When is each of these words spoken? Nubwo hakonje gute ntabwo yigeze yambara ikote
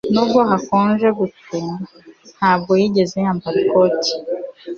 Nubwo 0.13 0.39
hakonje 0.49 1.07
gute 1.19 1.57
ntabwo 2.37 2.71
yigeze 2.81 3.15
yambara 3.25 3.57
ikote 3.65 4.11